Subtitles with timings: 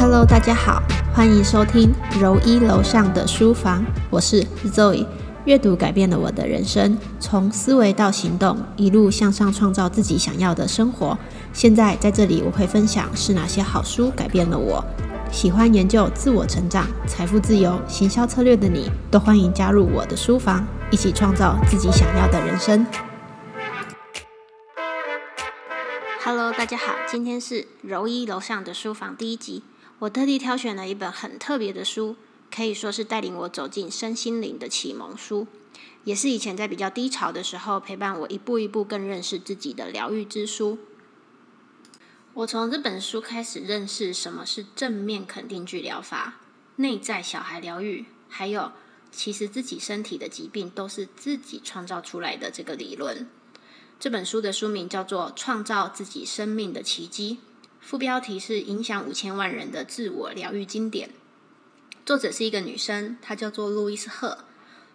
[0.00, 0.80] Hello，大家好，
[1.12, 5.04] 欢迎收听柔一楼上的书房，我是 Zoe。
[5.44, 11.18] 阅读改变了我的人生，从思维到行动，一路向上创造自己想要的生活。
[11.52, 14.84] 现在在这里，我会分享是哪些好书改变了我。
[15.32, 22.86] 喜欢研究自我成长、财富自由、行销策略的你，都欢迎加入我的书房，一起创造自己想要的人生。
[26.24, 29.64] Hello，大家好，今天是柔一楼上的书房第一集。
[30.00, 32.16] 我特地挑选了一本很特别的书，
[32.54, 35.48] 可以说是带领我走进身心灵的启蒙书，
[36.04, 40.78] 也是以前在比较低潮的时候陪伴我一步一步更认识自己的疗愈之书。
[42.34, 46.36] 我从这本书开始认识什么是正面肯定句疗法、
[46.76, 48.70] 内在小孩疗愈，还有
[49.10, 53.28] 其实自己身体的疾病都是自己创造出来的这个理论。
[53.98, 57.38] 这本书的书名叫做《创造自己生命的奇迹》，
[57.80, 61.10] 副标题是“影响五千万人的自我疗愈经典”。
[62.04, 64.44] 作者是一个女生，她叫做路易斯·赫。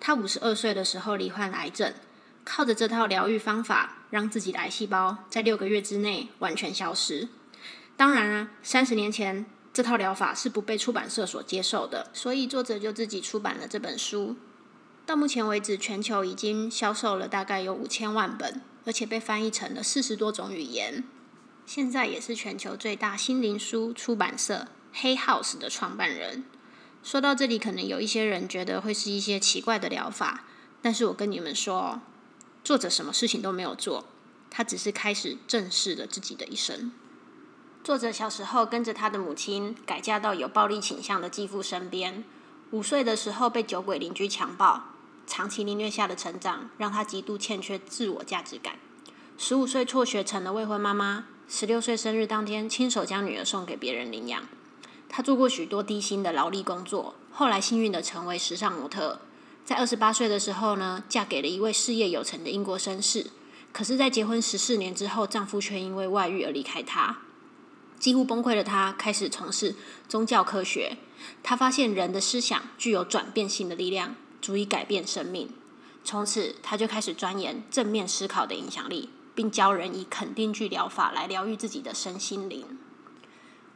[0.00, 1.92] 她五十二岁的时候罹患癌症，
[2.44, 7.28] 靠着这套疗愈方法，让自己的癌细胞在六个月之内完全消失。
[7.96, 14.36] 当然啊，三十年前这套疗法是不被出版社所接受的，所以作者就自己出版了这本书。
[15.04, 18.60] 到目前为止，全球已经销售了大概有五千万本。
[18.84, 21.04] 而且被翻译成了四十多种语言，
[21.68, 26.42] 现在也是全球最大心灵书出版社黑 House 的创办人。
[27.02, 30.44] 说到这里，可能有一些人觉得会是一些奇怪的疗法，
[30.80, 32.00] 但是我跟你们说，
[32.64, 34.06] 作者什么事情都没有做，
[34.48, 36.90] 他只是开始正视了自己的一生。
[37.84, 42.24] 作者小时候跟着他的母亲改嫁到有暴力倾向的继父身边，
[42.70, 44.84] 五岁的时候被酒鬼邻居强暴。
[45.26, 48.76] 长期凌虐下的成长，让他极度欠缺自我价值感。
[49.36, 54.42] 十五岁辍学成了未婚妈妈，十六岁生日当天亲手将女儿送给别人领养。
[55.08, 59.20] 他做过许多低薪的劳力工作，后来幸运的成为时尚模特。
[59.64, 63.28] 在二十八岁的时候呢，嫁给了一位事业有成的英国绅士。
[63.72, 67.18] 可是，在结婚十四年之后，丈夫却因为外遇而离开她。
[67.98, 69.74] 几乎崩溃的她开始从事
[70.06, 70.98] 宗教科学。
[71.42, 74.14] 她发现人的思想具有转变性的力量。
[74.40, 75.50] 足以改变生命。
[76.04, 82.76] 从此，她就开始钻研正面思考的影响力，并教人以肯定句疗法来疗愈自己的身心灵。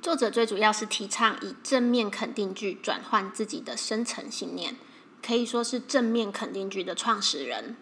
[0.00, 4.76] 作者最主要是提倡以正面肯定句转换自己的深层信念，
[5.20, 7.76] 可以说是正面肯定句的创始人。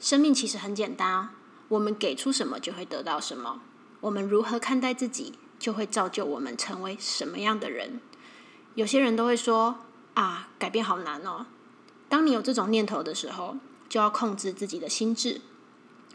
[0.00, 1.34] 生命其实很简单啊，
[1.68, 3.62] 我们给出什么就会得到什么。
[4.00, 8.00] 我们如何看待自己，就会造就我们成为什么样的人。
[8.74, 9.78] 有些人都会说
[10.14, 11.46] ：“啊，改变好难哦。”
[12.10, 13.56] 当你有这种念头的时候，
[13.88, 15.40] 就要控制自己的心智，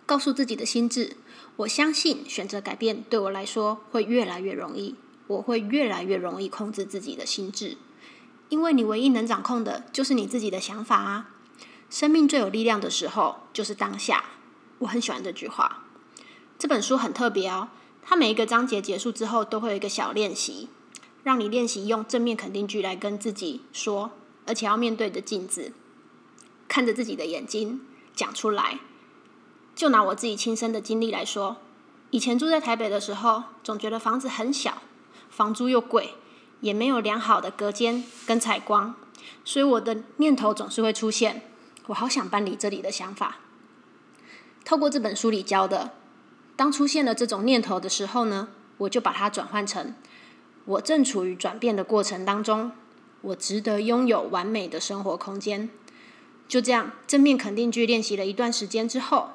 [0.05, 1.17] 告诉自己的心智：
[1.55, 4.95] 我相信选择改变对我来说会越来越容易，
[5.27, 7.77] 我会越来越容易控制自己的心智，
[8.49, 11.31] 因为你唯一能掌控的就是你自己的想法啊！
[11.89, 14.23] 生命最有力量的时候就是当下。
[14.79, 15.85] 我很喜欢这句话。
[16.59, 17.69] 这本书很特别哦，
[18.01, 20.69] 它每一个章节结束之后都会有一个小练习，
[21.23, 24.11] 让你练习用正面肯定句来跟自己说，
[24.45, 25.73] 而且要面对着镜子。
[26.67, 27.81] 看着自己的眼睛
[28.15, 28.79] 讲出来，
[29.75, 31.57] 就拿我自己亲身的经历来说，
[32.11, 34.81] 以前住在台北的时候，总觉得房子很小，
[35.29, 36.13] 房租又贵，
[36.61, 38.95] 也没有良好的隔间跟采光，
[39.43, 41.41] 所以我的念头总是会出现，
[41.87, 43.39] 我好想搬离这里的想法。
[44.63, 45.91] 透过这本书里教的，
[46.55, 48.47] 当出现了这种念头的时候呢，
[48.77, 49.93] 我就把它转换成，
[50.63, 52.71] 我正处于转变的过程当中，
[53.21, 55.69] 我值得拥有完美的生活空间。
[56.47, 59.31] 就这样，正面肯定句练习了一段时间之后，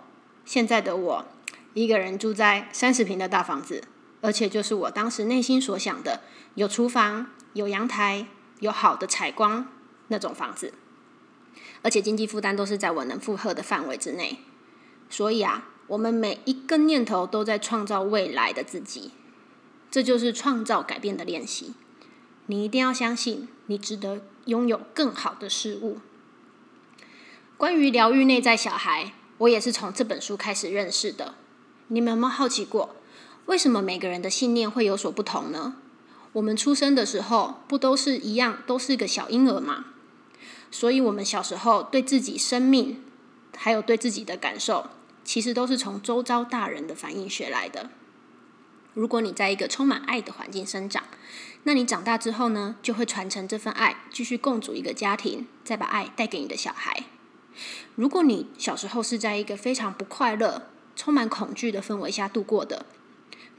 [0.50, 1.26] 现在的我
[1.74, 3.84] 一个人住在三十平的大房子，
[4.20, 6.22] 而且就是我当时内心所想的，
[6.56, 8.26] 有厨房、有阳台、
[8.58, 9.68] 有好的采光
[10.08, 10.74] 那种房子，
[11.82, 14.40] 而且经济负担都是在我能负荷的范围之内。
[15.08, 19.12] 所以啊，我们每一个念头都在创造未来的自己，
[19.88, 21.74] 这就是创造改变的练习。
[22.46, 25.98] 你一定要相信，你值得拥有更好的事物。
[27.56, 31.34] 关于疗愈内在小孩，我也是从这本书开始认识的。
[31.88, 32.96] 你们有没有好奇过，
[33.46, 35.76] 为什么每个人的信念会有所不同呢？
[36.32, 39.86] 我们出生的时候不都是一样，都是个小婴儿吗？
[40.70, 43.02] 所以，我们小时候对自己生命，
[43.56, 44.90] 还有对自己的感受，
[45.24, 47.90] 其实都是从周遭大人的反应学来的。
[48.92, 51.04] 如果你在一个充满爱的环境生长，
[51.64, 57.04] 那你长大之后呢，就会传承这份爱，继续共组一个家庭，再把爱带给你的小孩。
[57.94, 62.86] 如果你小时候是在一个非常不快乐、充满恐惧的氛围下度过的，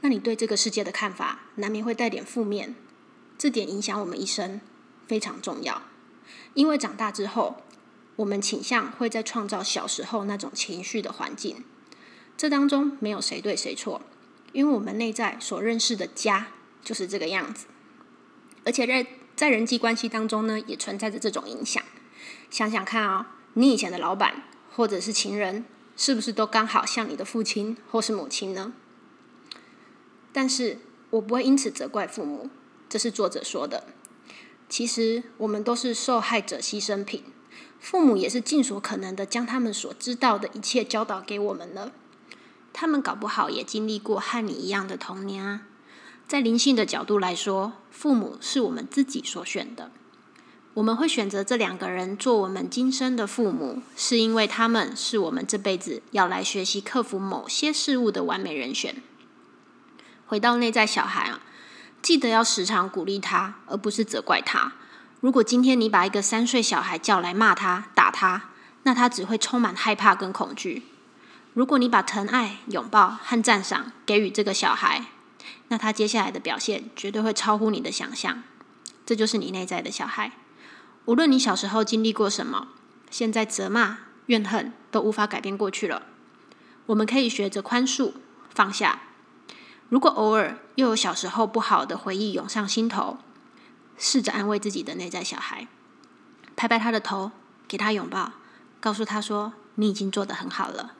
[0.00, 2.74] 那你对这个世界的看法难免会带点负面。
[3.38, 4.60] 这点影响我们一生
[5.06, 5.82] 非常重要。
[6.54, 7.62] 因为长大之后，
[8.16, 11.64] 我们倾向会在创造小时候那种情绪的环境。
[12.36, 14.02] 这当中没有谁对谁错，
[14.52, 16.48] 因为我们内在所认识的家
[16.82, 17.66] 就是这个样子。
[18.64, 21.82] 而且在在人际关系当中呢，也存在着这种影响。
[22.50, 25.64] 想想看啊，你以前的老板或者是情人，
[25.96, 28.72] 是不是都刚好像你的父亲或是母亲呢？
[30.32, 30.78] 但是
[31.10, 32.48] 我不会因此责怪父母，
[32.88, 33.84] 这是作者说的。
[34.68, 37.24] 其实我们都是受害者牺牲品，
[37.78, 41.92] 父母也是尽所可能的将他们所知道的一切教导给我们了。
[42.72, 45.66] 他们搞不好也经历过和你一样的童年啊。
[46.26, 49.90] 在灵性的角度来说，父母是我们自己所选的。
[50.74, 58.96] 我们会选择这两个人做我们今生的父母，是因为他们是我们这辈子要来学习克服某些事物的完美人选。
[60.26, 61.42] 回到内在小孩啊，
[62.00, 64.72] 记得要时常鼓励他，而不是责怪他。
[65.20, 68.50] 如果今天你把一个三岁小孩叫来骂他、打他，
[68.84, 70.84] 那他只会充满害怕跟恐惧。
[71.52, 75.04] 如果你把疼爱、拥抱和赞赏给予这个小孩，
[75.68, 78.42] 那他接下来的表现绝对会超乎你的想象。
[79.04, 80.32] 这就是你内在的小孩。
[81.04, 82.68] 无论你小时候经历过什么，
[83.10, 86.02] 现在责骂、怨恨都无法改变过去了。
[86.86, 88.12] 我们可以学着宽恕、
[88.50, 89.02] 放下。
[89.88, 93.18] 如果偶尔又有小时候不好的回忆涌上心头，
[93.98, 95.66] 试着安慰自己的内在小孩，
[96.54, 97.32] 拍拍他的头，
[97.66, 98.32] 给他拥抱，
[98.80, 100.94] 告诉他说：“你已经做得很好了。”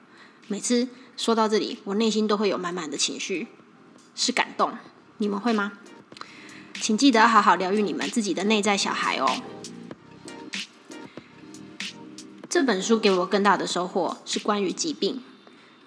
[0.48, 3.46] 每次说到这里，我内心都会有满满的情绪，
[4.16, 4.76] 是感动。
[5.18, 5.72] 你们会吗？
[6.74, 9.30] 请记得好好疗愈你们自己的内在小孩哦。
[12.52, 15.22] 这本书给我更大的收获是关于疾病。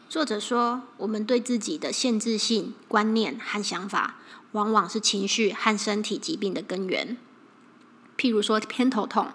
[0.10, 4.16] 作者说，我们对自己的限制性观念和想法，
[4.54, 7.18] 往往是情绪和身体疾病的根源。
[8.18, 9.28] 譬如说，偏头痛，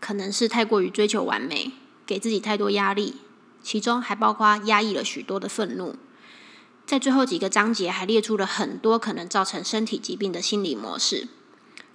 [0.00, 1.70] 可能是太过于追求完美，
[2.04, 3.14] 给自己太多压力，
[3.62, 5.94] 其中还包括压抑了许多的愤怒。
[6.84, 11.28] 在最后几个章节，还列出了很多可能造成身体疾病的心理模式。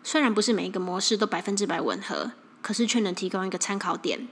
[0.02, 2.32] 虽然不是每一个模式都百分之百吻合，
[2.62, 4.30] 可是却能提供一个参考点。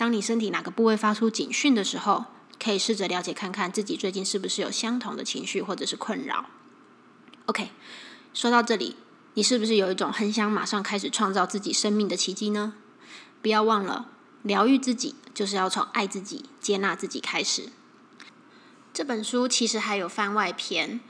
[0.00, 2.24] 当你身体哪个部位发出警讯的时候，
[2.58, 6.46] 可以试着了解看看自己最近是不是有相同的情绪或者是困扰。
[7.44, 7.68] OK，
[8.32, 8.96] 说到这里，
[9.34, 12.72] 你是不是有一种很想马上开始创造自己生命的奇迹呢？
[13.42, 14.08] 不要忘了，
[14.40, 17.68] 疗愈自己就是要从爱自己、接纳自己开始。
[18.94, 21.00] 这本书其实还有番外篇，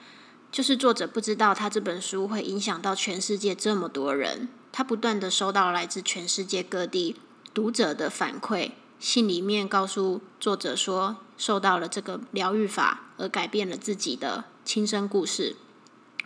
[0.50, 7.14] 就是作者不知道他这本书会影响到全世界这么多人，他不断的收到来自全世界各地
[7.60, 8.70] 读者的反馈。
[8.98, 15.56] 信里面告诉作者说，受到了这个疗愈法而改变了自己的亲身故事。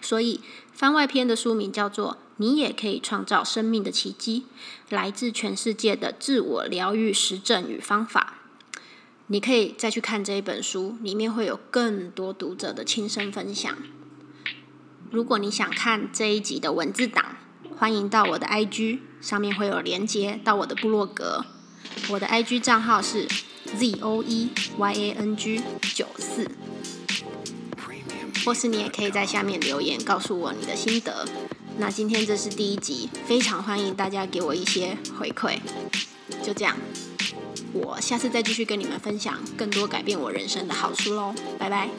[0.01, 0.41] 所以
[0.73, 4.47] 番外篇的书名叫做《你也可以创造生命的奇迹》，
[4.95, 8.35] 来自全世界的自我疗愈实证与方法。
[9.27, 13.77] 你可以再去看这一本书，里面会有更多读者的亲身分享。
[15.11, 17.39] 如果你想看这一集的文字档，
[17.77, 21.45] 欢迎到我的 IG 上面会有连接到我的部落格。
[22.09, 23.27] 我的 IG 账号是
[23.77, 25.61] z o e y a n g
[25.95, 26.49] 九四，
[28.45, 31.27] 或是你也可以在下面留言告诉我你的心得。
[31.79, 35.59] 那今天这是第一集，非常欢迎大家给我一些回馈。
[36.43, 36.77] 就这样，
[37.73, 41.91] 我下次再继续跟你们分享更多改变我人生的好书喽，拜拜。